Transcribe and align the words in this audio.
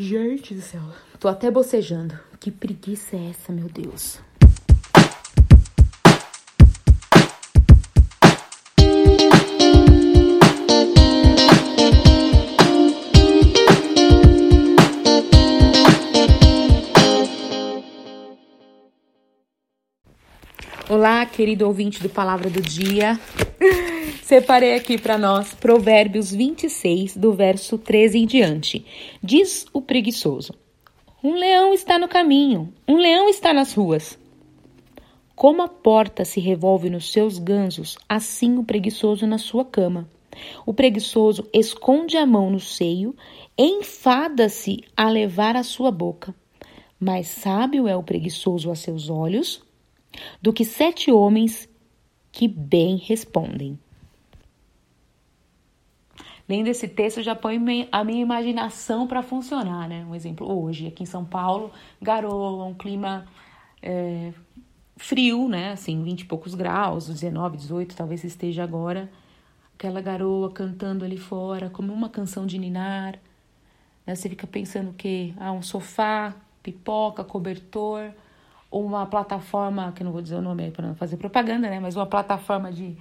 Gente 0.00 0.54
do 0.54 0.60
céu. 0.60 0.80
Tô 1.18 1.26
até 1.26 1.50
bocejando. 1.50 2.16
Que 2.38 2.52
preguiça 2.52 3.16
é 3.16 3.30
essa, 3.30 3.52
meu 3.52 3.68
Deus? 3.68 4.20
Olá, 20.88 21.26
querido 21.26 21.66
ouvinte 21.66 22.00
do 22.00 22.08
Palavra 22.08 22.48
do 22.48 22.60
Dia. 22.62 23.18
Separei 24.28 24.74
aqui 24.74 24.98
para 24.98 25.16
nós 25.16 25.54
Provérbios 25.54 26.30
26, 26.30 27.16
do 27.16 27.32
verso 27.32 27.78
13 27.78 28.18
em 28.18 28.26
diante. 28.26 28.84
Diz 29.22 29.64
o 29.72 29.80
preguiçoso: 29.80 30.52
Um 31.24 31.32
leão 31.32 31.72
está 31.72 31.98
no 31.98 32.06
caminho, 32.06 32.70
um 32.86 32.98
leão 32.98 33.30
está 33.30 33.54
nas 33.54 33.72
ruas. 33.72 34.18
Como 35.34 35.62
a 35.62 35.68
porta 35.68 36.26
se 36.26 36.40
revolve 36.40 36.90
nos 36.90 37.10
seus 37.10 37.38
gansos, 37.38 37.96
assim 38.06 38.58
o 38.58 38.64
preguiçoso 38.64 39.26
na 39.26 39.38
sua 39.38 39.64
cama. 39.64 40.06
O 40.66 40.74
preguiçoso 40.74 41.48
esconde 41.50 42.18
a 42.18 42.26
mão 42.26 42.50
no 42.50 42.60
seio, 42.60 43.16
enfada-se 43.56 44.84
a 44.94 45.08
levar 45.08 45.56
a 45.56 45.62
sua 45.62 45.90
boca. 45.90 46.34
Mais 47.00 47.28
sábio 47.28 47.88
é 47.88 47.96
o 47.96 48.02
preguiçoso 48.02 48.70
a 48.70 48.74
seus 48.74 49.08
olhos 49.08 49.62
do 50.42 50.52
que 50.52 50.66
sete 50.66 51.10
homens 51.10 51.66
que 52.30 52.46
bem 52.46 52.96
respondem. 52.96 53.78
Lendo 56.48 56.68
esse 56.68 56.88
texto, 56.88 57.22
já 57.22 57.34
põe 57.34 57.58
a 57.92 58.04
minha 58.04 58.22
imaginação 58.22 59.06
para 59.06 59.22
funcionar, 59.22 59.86
né? 59.86 60.06
Um 60.08 60.14
exemplo, 60.14 60.50
hoje, 60.50 60.86
aqui 60.86 61.02
em 61.02 61.06
São 61.06 61.22
Paulo, 61.22 61.70
garoa, 62.00 62.64
um 62.64 62.72
clima 62.72 63.26
é, 63.82 64.32
frio, 64.96 65.46
né? 65.46 65.72
Assim, 65.72 66.02
20 66.02 66.22
e 66.22 66.24
poucos 66.24 66.54
graus, 66.54 67.06
19, 67.06 67.58
18, 67.58 67.94
talvez 67.94 68.24
esteja 68.24 68.64
agora. 68.64 69.10
Aquela 69.74 70.00
garoa 70.00 70.50
cantando 70.50 71.04
ali 71.04 71.18
fora, 71.18 71.68
como 71.68 71.92
uma 71.92 72.08
canção 72.08 72.46
de 72.46 72.58
ninar. 72.58 73.18
Né? 74.06 74.14
Você 74.14 74.30
fica 74.30 74.46
pensando 74.46 74.94
que 74.94 75.34
ah, 75.38 75.52
um 75.52 75.60
sofá, 75.60 76.34
pipoca, 76.62 77.22
cobertor, 77.22 78.10
ou 78.70 78.86
uma 78.86 79.06
plataforma, 79.06 79.92
que 79.92 80.02
não 80.02 80.12
vou 80.12 80.22
dizer 80.22 80.36
o 80.36 80.42
nome 80.42 80.64
aí 80.64 80.70
para 80.70 80.86
não 80.86 80.94
fazer 80.94 81.18
propaganda, 81.18 81.68
né? 81.68 81.78
Mas 81.78 81.94
uma 81.94 82.06
plataforma 82.06 82.72
de, 82.72 82.96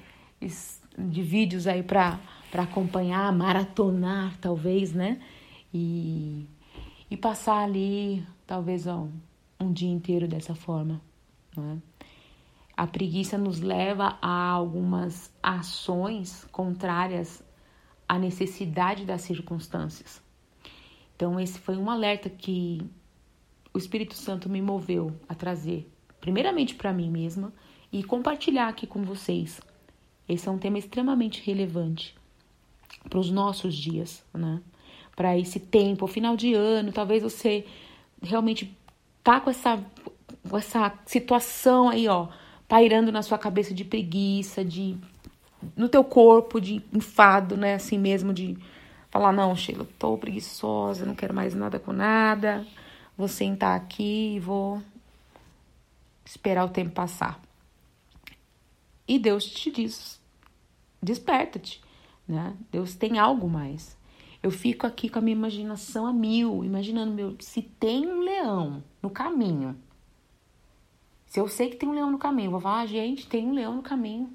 de 0.97 1.23
vídeos 1.23 1.65
aí 1.65 1.81
para 1.81 2.19
para 2.51 2.63
acompanhar, 2.63 3.31
maratonar, 3.33 4.37
talvez, 4.39 4.93
né? 4.93 5.21
E, 5.73 6.47
e 7.09 7.17
passar 7.17 7.63
ali, 7.63 8.25
talvez, 8.45 8.87
ó, 8.87 9.07
um 9.59 9.71
dia 9.71 9.89
inteiro 9.89 10.27
dessa 10.27 10.55
forma, 10.55 11.01
né? 11.55 11.77
A 12.75 12.85
preguiça 12.85 13.37
nos 13.37 13.59
leva 13.59 14.19
a 14.21 14.49
algumas 14.49 15.33
ações 15.41 16.45
contrárias 16.51 17.43
à 18.07 18.19
necessidade 18.19 19.03
das 19.03 19.23
circunstâncias. 19.23 20.21
Então, 21.15 21.39
esse 21.39 21.57
foi 21.57 21.75
um 21.75 21.89
alerta 21.89 22.29
que 22.29 22.87
o 23.73 23.79
Espírito 23.79 24.13
Santo 24.13 24.47
me 24.47 24.61
moveu 24.61 25.19
a 25.27 25.33
trazer, 25.33 25.91
primeiramente 26.21 26.75
para 26.75 26.93
mim 26.93 27.09
mesma 27.09 27.51
e 27.91 28.03
compartilhar 28.03 28.67
aqui 28.67 28.85
com 28.85 29.03
vocês. 29.03 29.59
Esse 30.29 30.47
é 30.47 30.51
um 30.51 30.59
tema 30.59 30.77
extremamente 30.77 31.41
relevante 31.43 32.15
para 33.09 33.19
os 33.19 33.31
nossos 33.31 33.75
dias, 33.75 34.23
né? 34.33 34.61
Para 35.15 35.37
esse 35.37 35.59
tempo, 35.59 36.05
final 36.07 36.35
de 36.35 36.53
ano, 36.53 36.91
talvez 36.91 37.23
você 37.23 37.65
realmente 38.21 38.75
tá 39.23 39.39
com 39.39 39.49
essa 39.49 39.83
com 40.49 40.57
essa 40.57 40.93
situação 41.05 41.89
aí, 41.89 42.07
ó, 42.07 42.27
pairando 42.67 43.11
na 43.11 43.21
sua 43.21 43.37
cabeça 43.37 43.73
de 43.73 43.83
preguiça, 43.83 44.63
de 44.63 44.97
no 45.75 45.89
teu 45.89 46.03
corpo 46.03 46.61
de 46.61 46.81
enfado, 46.93 47.57
né, 47.57 47.73
assim 47.73 47.97
mesmo 47.97 48.33
de 48.33 48.57
falar 49.09 49.31
não, 49.31 49.55
Sheila, 49.55 49.87
tô 49.97 50.17
preguiçosa, 50.17 51.05
não 51.05 51.15
quero 51.15 51.33
mais 51.33 51.53
nada 51.55 51.79
com 51.79 51.91
nada. 51.91 52.65
Vou 53.17 53.27
sentar 53.27 53.75
aqui 53.75 54.35
e 54.35 54.39
vou 54.39 54.81
esperar 56.23 56.65
o 56.65 56.69
tempo 56.69 56.91
passar. 56.91 57.41
E 59.07 59.17
Deus 59.17 59.45
te 59.45 59.71
diz: 59.71 60.19
desperta-te 61.01 61.81
né? 62.27 62.55
Deus 62.71 62.95
tem 62.95 63.17
algo 63.19 63.49
mais. 63.49 63.97
Eu 64.41 64.51
fico 64.51 64.85
aqui 64.85 65.09
com 65.09 65.19
a 65.19 65.21
minha 65.21 65.35
imaginação 65.35 66.05
a 66.05 66.13
mil, 66.13 66.63
imaginando 66.63 67.13
meu, 67.13 67.35
se 67.39 67.61
tem 67.61 68.05
um 68.05 68.19
leão 68.19 68.83
no 69.01 69.09
caminho. 69.09 69.75
Se 71.25 71.39
eu 71.39 71.47
sei 71.47 71.69
que 71.69 71.75
tem 71.75 71.89
um 71.89 71.93
leão 71.93 72.11
no 72.11 72.17
caminho, 72.17 72.51
vou 72.51 72.61
falar, 72.61 72.81
ah, 72.81 72.85
gente, 72.85 73.27
tem 73.27 73.45
um 73.47 73.53
leão 73.53 73.75
no 73.75 73.81
caminho. 73.81 74.31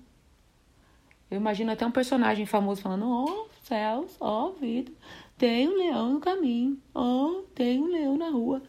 Eu 1.31 1.39
imagino 1.39 1.73
até 1.73 1.87
um 1.87 1.91
personagem 1.91 2.45
famoso 2.45 2.83
falando, 2.83 3.09
oh, 3.09 3.49
céus, 3.63 4.17
ó, 4.21 4.49
oh, 4.49 4.53
vida, 4.53 4.93
tem 5.39 5.67
um 5.69 5.79
leão 5.79 6.13
no 6.13 6.21
caminho, 6.21 6.79
oh, 6.95 7.45
tem 7.55 7.81
um 7.81 7.87
leão 7.87 8.19
na 8.19 8.29
rua. 8.29 8.63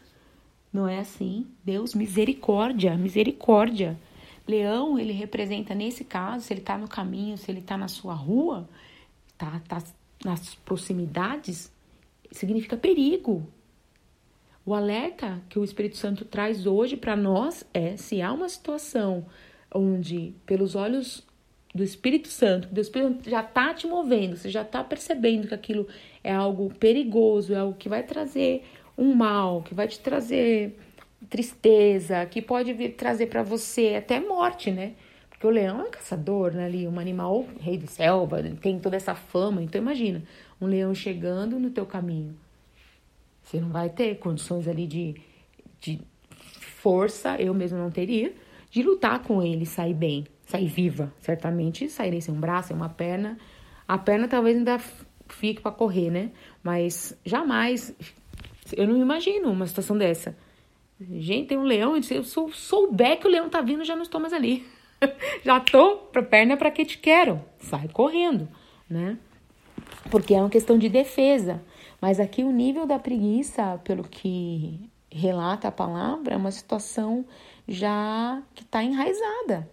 Não 0.72 0.88
é 0.88 0.98
assim. 0.98 1.46
Deus, 1.62 1.94
misericórdia, 1.94 2.96
misericórdia. 2.96 3.96
Leão, 4.48 4.98
ele 4.98 5.12
representa, 5.12 5.74
nesse 5.74 6.04
caso, 6.04 6.44
se 6.44 6.52
ele 6.52 6.62
tá 6.62 6.76
no 6.76 6.88
caminho, 6.88 7.38
se 7.38 7.50
ele 7.50 7.60
tá 7.60 7.76
na 7.76 7.86
sua 7.86 8.14
rua, 8.14 8.68
tá, 9.36 9.60
tá 9.68 9.82
nas 10.24 10.54
proximidades, 10.56 11.72
significa 12.30 12.76
perigo. 12.76 13.46
O 14.66 14.74
alerta 14.74 15.42
que 15.48 15.58
o 15.58 15.64
Espírito 15.64 15.96
Santo 15.96 16.24
traz 16.24 16.66
hoje 16.66 16.96
para 16.96 17.14
nós 17.14 17.64
é 17.74 17.96
se 17.96 18.22
há 18.22 18.32
uma 18.32 18.48
situação 18.48 19.26
onde, 19.72 20.34
pelos 20.46 20.74
olhos 20.74 21.22
do 21.74 21.82
Espírito 21.82 22.28
Santo, 22.28 22.68
o 22.74 22.80
Espírito 22.80 23.28
já 23.28 23.40
está 23.40 23.74
te 23.74 23.86
movendo, 23.86 24.36
você 24.36 24.48
já 24.48 24.62
está 24.62 24.82
percebendo 24.82 25.48
que 25.48 25.54
aquilo 25.54 25.88
é 26.22 26.32
algo 26.32 26.72
perigoso, 26.74 27.52
é 27.52 27.56
algo 27.56 27.76
que 27.76 27.88
vai 27.88 28.04
trazer 28.04 28.64
um 28.96 29.12
mal, 29.12 29.62
que 29.62 29.74
vai 29.74 29.88
te 29.88 29.98
trazer 29.98 30.78
tristeza, 31.28 32.24
que 32.26 32.40
pode 32.40 32.72
vir 32.72 32.94
trazer 32.94 33.26
para 33.26 33.42
você 33.42 33.96
até 33.96 34.20
morte, 34.20 34.70
né? 34.70 34.92
Porque 35.44 35.58
o 35.58 35.62
leão 35.62 35.82
é 35.82 35.90
caçador, 35.90 36.52
né? 36.52 36.64
Ali, 36.64 36.88
um 36.88 36.98
animal 36.98 37.44
rei 37.60 37.76
de 37.76 37.86
selva, 37.86 38.42
tem 38.62 38.78
toda 38.78 38.96
essa 38.96 39.14
fama. 39.14 39.62
Então 39.62 39.78
imagina, 39.78 40.22
um 40.58 40.66
leão 40.66 40.94
chegando 40.94 41.58
no 41.58 41.68
teu 41.68 41.84
caminho. 41.84 42.34
Você 43.42 43.60
não 43.60 43.68
vai 43.68 43.90
ter 43.90 44.18
condições 44.18 44.66
ali 44.66 44.86
de, 44.86 45.20
de 45.82 46.00
força, 46.48 47.36
eu 47.38 47.52
mesmo 47.52 47.76
não 47.76 47.90
teria, 47.90 48.32
de 48.70 48.82
lutar 48.82 49.22
com 49.22 49.42
ele, 49.42 49.66
sair 49.66 49.92
bem, 49.92 50.24
sair 50.46 50.66
viva. 50.66 51.12
Certamente 51.20 51.90
sairei 51.90 52.22
sem 52.22 52.32
um 52.32 52.40
braço, 52.40 52.68
sem 52.68 52.76
uma 52.76 52.88
perna. 52.88 53.36
A 53.86 53.98
perna 53.98 54.26
talvez 54.26 54.56
ainda 54.56 54.78
fique 55.28 55.60
para 55.60 55.72
correr, 55.72 56.10
né? 56.10 56.30
Mas 56.62 57.14
jamais, 57.22 57.94
eu 58.74 58.88
não 58.88 58.96
imagino 58.96 59.50
uma 59.50 59.66
situação 59.66 59.98
dessa. 59.98 60.34
Gente, 60.98 61.48
tem 61.48 61.58
um 61.58 61.64
leão, 61.64 62.00
se 62.02 62.14
eu 62.14 62.24
souber 62.24 63.20
que 63.20 63.26
o 63.26 63.30
leão 63.30 63.50
tá 63.50 63.60
vindo, 63.60 63.84
já 63.84 63.94
não 63.94 64.04
estou 64.04 64.18
mais 64.18 64.32
ali. 64.32 64.64
Já 65.44 65.60
tô 65.60 65.96
pra 66.12 66.22
perna 66.22 66.56
para 66.56 66.70
que 66.70 66.84
te 66.84 66.98
quero. 66.98 67.40
Sai 67.58 67.88
correndo, 67.88 68.48
né? 68.88 69.18
Porque 70.10 70.34
é 70.34 70.40
uma 70.40 70.50
questão 70.50 70.78
de 70.78 70.88
defesa. 70.88 71.62
Mas 72.00 72.20
aqui 72.20 72.42
o 72.42 72.50
nível 72.50 72.86
da 72.86 72.98
preguiça, 72.98 73.80
pelo 73.84 74.04
que 74.04 74.90
relata 75.10 75.68
a 75.68 75.72
palavra, 75.72 76.34
é 76.34 76.36
uma 76.36 76.50
situação 76.50 77.24
já 77.66 78.42
que 78.54 78.62
está 78.62 78.82
enraizada. 78.82 79.68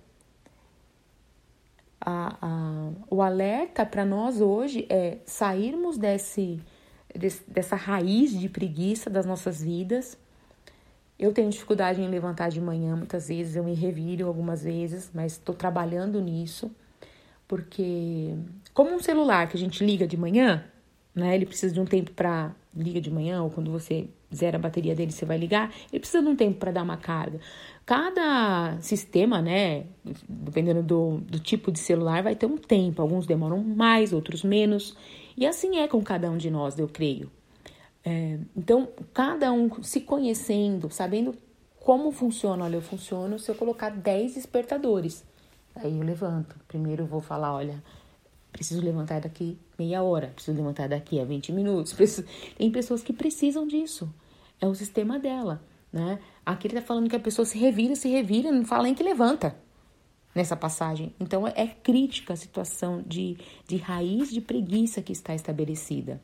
A, 1.99 2.37
a, 2.41 2.91
o 3.09 3.21
alerta 3.21 3.85
para 3.85 4.05
nós 4.05 4.41
hoje 4.41 4.87
é 4.89 5.19
sairmos 5.25 5.97
desse, 5.97 6.59
desse, 7.13 7.43
dessa 7.47 7.75
raiz 7.75 8.37
de 8.37 8.49
preguiça 8.49 9.09
das 9.09 9.25
nossas 9.25 9.61
vidas 9.61 10.17
eu 11.21 11.31
tenho 11.31 11.49
dificuldade 11.49 12.01
em 12.01 12.09
levantar 12.09 12.49
de 12.49 12.59
manhã 12.59 12.95
muitas 12.95 13.27
vezes, 13.27 13.55
eu 13.55 13.63
me 13.63 13.75
reviro 13.75 14.27
algumas 14.27 14.63
vezes, 14.63 15.11
mas 15.13 15.33
estou 15.33 15.53
trabalhando 15.53 16.19
nisso, 16.19 16.71
porque 17.47 18.35
como 18.73 18.91
um 18.93 18.99
celular 18.99 19.47
que 19.47 19.55
a 19.55 19.59
gente 19.59 19.85
liga 19.85 20.07
de 20.07 20.17
manhã, 20.17 20.65
né? 21.13 21.35
Ele 21.35 21.45
precisa 21.45 21.73
de 21.73 21.79
um 21.79 21.85
tempo 21.85 22.11
para 22.11 22.55
liga 22.75 22.99
de 22.99 23.11
manhã 23.11 23.43
ou 23.43 23.49
quando 23.49 23.69
você 23.69 24.07
zera 24.33 24.57
a 24.57 24.59
bateria 24.59 24.95
dele 24.95 25.11
você 25.11 25.25
vai 25.25 25.37
ligar, 25.37 25.71
ele 25.91 25.99
precisa 25.99 26.23
de 26.23 26.29
um 26.29 26.35
tempo 26.35 26.57
para 26.57 26.71
dar 26.71 26.83
uma 26.83 26.97
carga. 26.97 27.39
Cada 27.85 28.77
sistema, 28.81 29.41
né, 29.41 29.85
dependendo 30.27 30.81
do, 30.81 31.17
do 31.17 31.39
tipo 31.39 31.71
de 31.71 31.79
celular, 31.79 32.23
vai 32.23 32.35
ter 32.35 32.45
um 32.45 32.57
tempo. 32.57 33.01
Alguns 33.01 33.27
demoram 33.27 33.61
mais, 33.61 34.13
outros 34.13 34.43
menos. 34.43 34.95
E 35.35 35.45
assim 35.45 35.79
é 35.79 35.87
com 35.87 36.01
cada 36.01 36.31
um 36.31 36.37
de 36.37 36.49
nós, 36.49 36.79
eu 36.79 36.87
creio. 36.87 37.29
É, 38.03 38.39
então, 38.55 38.89
cada 39.13 39.51
um 39.51 39.83
se 39.83 40.01
conhecendo, 40.01 40.89
sabendo 40.89 41.35
como 41.79 42.11
funciona, 42.11 42.65
olha, 42.65 42.75
eu 42.75 42.81
funciono 42.81 43.39
se 43.39 43.49
eu 43.49 43.55
colocar 43.55 43.89
10 43.89 44.35
despertadores. 44.35 45.23
Aí 45.75 45.97
eu 45.97 46.03
levanto. 46.03 46.55
Primeiro 46.67 47.03
eu 47.03 47.07
vou 47.07 47.21
falar, 47.21 47.53
olha, 47.53 47.81
Preciso 48.51 48.81
levantar 48.81 49.21
daqui 49.21 49.57
meia 49.79 50.03
hora, 50.03 50.27
preciso 50.27 50.57
levantar 50.57 50.89
daqui 50.89 51.19
a 51.19 51.25
20 51.25 51.53
minutos. 51.53 51.93
Preciso... 51.93 52.27
Tem 52.57 52.69
pessoas 52.69 53.01
que 53.01 53.13
precisam 53.13 53.65
disso. 53.65 54.13
É 54.59 54.67
o 54.67 54.75
sistema 54.75 55.17
dela, 55.17 55.63
né? 55.91 56.19
Aqui 56.45 56.67
ele 56.67 56.75
tá 56.75 56.81
falando 56.81 57.09
que 57.09 57.15
a 57.15 57.19
pessoa 57.19 57.45
se 57.45 57.57
revira, 57.57 57.95
se 57.95 58.09
revira, 58.09 58.51
não 58.51 58.65
fala 58.65 58.83
nem 58.83 58.93
que 58.93 59.01
levanta 59.01 59.55
nessa 60.35 60.55
passagem. 60.55 61.15
Então 61.19 61.47
é 61.47 61.65
crítica 61.65 62.33
a 62.33 62.35
situação 62.35 63.01
de, 63.01 63.37
de 63.65 63.77
raiz 63.77 64.29
de 64.29 64.41
preguiça 64.41 65.01
que 65.01 65.13
está 65.13 65.33
estabelecida. 65.33 66.21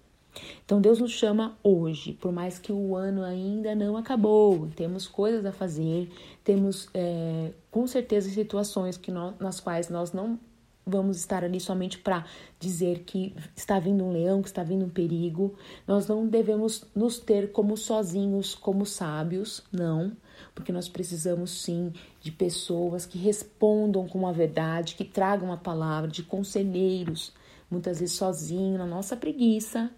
Então 0.66 0.82
Deus 0.82 1.00
nos 1.00 1.12
chama 1.12 1.58
hoje, 1.64 2.14
por 2.14 2.32
mais 2.32 2.60
que 2.60 2.72
o 2.72 2.96
ano 2.96 3.24
ainda 3.24 3.74
não 3.76 3.96
acabou, 3.98 4.68
temos 4.76 5.08
coisas 5.08 5.46
a 5.46 5.52
fazer, 5.52 6.10
temos 6.44 6.90
é, 6.94 7.52
com 7.72 7.88
certeza 7.88 8.30
situações 8.30 8.98
que 8.98 9.12
nós, 9.12 9.36
nas 9.40 9.60
quais 9.60 9.90
nós 9.90 10.12
não 10.12 10.40
vamos 10.88 11.18
estar 11.18 11.44
ali 11.44 11.60
somente 11.60 12.00
para 12.00 12.26
dizer 12.60 13.04
que 13.04 13.36
está 13.54 13.78
vindo 13.78 14.06
um 14.06 14.12
leão, 14.14 14.42
que 14.42 14.48
está 14.48 14.64
vindo 14.64 14.86
um 14.86 14.90
perigo. 14.90 15.54
Nós 15.86 16.08
não 16.08 16.26
devemos 16.26 16.86
nos 16.96 17.20
ter 17.20 17.52
como 17.52 17.76
sozinhos, 17.76 18.56
como 18.56 18.86
sábios, 18.86 19.62
não, 19.70 20.16
porque 20.56 20.72
nós 20.72 20.88
precisamos 20.88 21.52
sim 21.62 21.92
de 22.22 22.32
pessoas 22.32 23.06
que 23.06 23.18
respondam 23.18 24.08
com 24.08 24.26
a 24.26 24.32
verdade, 24.32 24.96
que 24.96 25.04
tragam 25.04 25.52
a 25.52 25.58
palavra, 25.58 26.10
de 26.10 26.24
conselheiros, 26.24 27.34
muitas 27.70 28.00
vezes 28.00 28.16
sozinho, 28.16 28.78
na 28.78 28.86
nossa 28.86 29.18
preguiça 29.18 29.92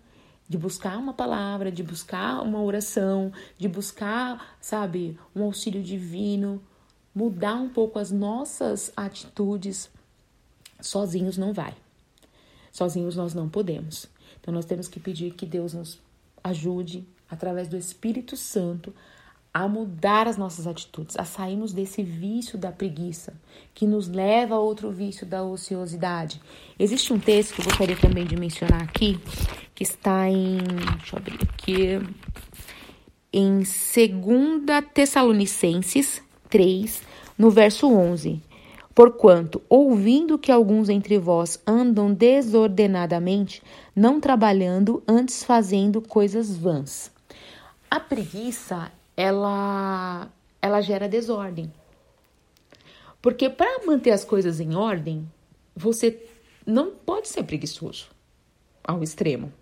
de 0.50 0.58
buscar 0.58 0.98
uma 0.98 1.14
palavra, 1.14 1.72
de 1.72 1.84
buscar 1.84 2.42
uma 2.42 2.60
oração, 2.60 3.32
de 3.56 3.68
buscar, 3.68 4.58
sabe, 4.60 5.18
um 5.36 5.44
auxílio 5.44 5.84
divino, 5.84 6.60
mudar 7.14 7.56
um 7.56 7.70
pouco 7.70 8.00
as 8.00 8.10
nossas 8.10 8.92
atitudes. 8.98 9.92
Sozinhos 10.82 11.38
não 11.38 11.54
vai. 11.54 11.76
Sozinhos 12.72 13.16
nós 13.16 13.36
não 13.36 13.48
podemos. 13.48 14.08
Então 14.42 14.52
nós 14.52 14.66
temos 14.66 14.88
que 14.88 15.00
pedir 15.00 15.36
que 15.36 15.46
Deus 15.46 15.74
nos 15.74 16.00
ajude 16.44 17.08
através 17.30 17.68
do 17.68 17.78
Espírito 17.78 18.36
Santo 18.36 18.92
a 19.54 19.68
mudar 19.68 20.28
as 20.28 20.38
nossas 20.38 20.68
atitudes, 20.68 21.18
a 21.18 21.26
sairmos 21.26 21.74
desse 21.74 22.04
vício 22.04 22.58
da 22.58 22.72
preguiça, 22.72 23.34
que 23.74 23.88
nos 23.88 24.08
leva 24.08 24.56
a 24.56 24.60
outro 24.60 24.92
vício 24.92 25.26
da 25.26 25.44
ociosidade. 25.44 26.40
Existe 26.78 27.12
um 27.12 27.20
texto 27.20 27.56
que 27.56 27.62
eu 27.62 27.66
gostaria 27.66 27.98
também 27.98 28.26
de 28.26 28.36
mencionar 28.36 28.84
aqui, 28.84 29.20
que 29.80 29.84
está 29.84 30.28
em, 30.28 30.58
deixa 30.98 31.16
eu 31.16 31.20
abrir 31.20 31.40
aqui, 31.42 32.02
em 33.32 33.60
2 33.60 33.66
Tessalonicenses 34.94 36.22
3, 36.50 37.02
no 37.38 37.50
verso 37.50 37.88
11. 37.88 38.44
Porquanto, 38.94 39.62
ouvindo 39.70 40.38
que 40.38 40.52
alguns 40.52 40.90
entre 40.90 41.18
vós 41.18 41.64
andam 41.66 42.14
desordenadamente, 42.14 43.64
não 43.96 44.20
trabalhando, 44.20 45.02
antes 45.08 45.46
fazendo 45.46 46.02
coisas 46.02 46.58
vãs. 46.58 47.10
A 47.90 48.02
preguiça 48.02 48.92
ela, 49.16 50.28
ela 50.62 50.82
gera 50.82 51.08
desordem. 51.08 51.72
Porque 53.22 53.50
para 53.50 53.86
manter 53.86 54.12
as 54.12 54.26
coisas 54.26 54.60
em 54.60 54.76
ordem, 54.76 55.26
você 55.74 56.22
não 56.66 56.92
pode 56.92 57.30
ser 57.30 57.44
preguiçoso 57.44 58.08
ao 58.84 59.02
extremo. 59.02 59.54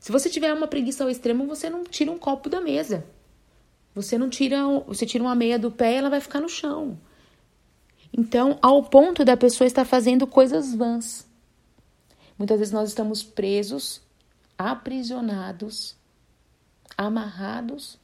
Se 0.00 0.10
você 0.10 0.30
tiver 0.30 0.52
uma 0.52 0.66
preguiça 0.66 1.04
ao 1.04 1.10
extremo, 1.10 1.46
você 1.46 1.68
não 1.68 1.84
tira 1.84 2.10
um 2.10 2.18
copo 2.18 2.48
da 2.48 2.60
mesa. 2.60 3.04
Você 3.94 4.16
não 4.16 4.30
tira, 4.30 4.66
você 4.86 5.04
tira 5.04 5.22
uma 5.22 5.34
meia 5.34 5.58
do 5.58 5.70
pé 5.70 5.92
e 5.92 5.96
ela 5.96 6.08
vai 6.08 6.20
ficar 6.20 6.40
no 6.40 6.48
chão. 6.48 6.98
Então, 8.10 8.58
ao 8.62 8.82
ponto 8.82 9.24
da 9.24 9.36
pessoa 9.36 9.66
estar 9.66 9.84
fazendo 9.84 10.26
coisas 10.26 10.74
vãs. 10.74 11.28
Muitas 12.38 12.58
vezes 12.58 12.72
nós 12.72 12.88
estamos 12.88 13.22
presos, 13.22 14.00
aprisionados, 14.56 15.94
amarrados 16.96 17.98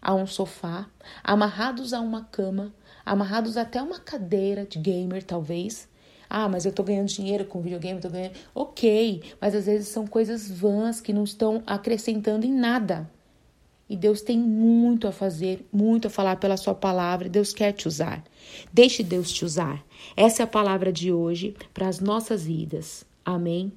a 0.00 0.14
um 0.14 0.26
sofá, 0.26 0.86
amarrados 1.22 1.92
a 1.92 2.00
uma 2.00 2.24
cama, 2.24 2.72
amarrados 3.04 3.58
até 3.58 3.82
uma 3.82 3.98
cadeira 3.98 4.64
de 4.64 4.78
gamer, 4.78 5.22
talvez. 5.22 5.86
Ah, 6.28 6.48
mas 6.48 6.64
eu 6.64 6.72
tô 6.72 6.82
ganhando 6.82 7.08
dinheiro 7.08 7.44
com 7.44 7.60
videogame, 7.60 8.00
tô 8.00 8.08
ganhando. 8.08 8.34
Ok, 8.54 9.22
mas 9.40 9.54
às 9.54 9.66
vezes 9.66 9.88
são 9.88 10.06
coisas 10.06 10.50
vãs 10.50 11.00
que 11.00 11.12
não 11.12 11.24
estão 11.24 11.62
acrescentando 11.66 12.46
em 12.46 12.52
nada. 12.52 13.10
E 13.88 13.96
Deus 13.96 14.20
tem 14.20 14.38
muito 14.38 15.06
a 15.06 15.12
fazer, 15.12 15.66
muito 15.72 16.08
a 16.08 16.10
falar 16.10 16.36
pela 16.36 16.56
Sua 16.56 16.74
palavra. 16.74 17.28
Deus 17.28 17.52
quer 17.52 17.72
te 17.72 17.86
usar. 17.86 18.24
Deixe 18.72 19.02
Deus 19.02 19.30
te 19.30 19.44
usar. 19.44 19.84
Essa 20.16 20.42
é 20.42 20.44
a 20.44 20.48
palavra 20.48 20.92
de 20.92 21.12
hoje 21.12 21.54
para 21.72 21.86
as 21.86 22.00
nossas 22.00 22.44
vidas. 22.44 23.04
Amém. 23.24 23.72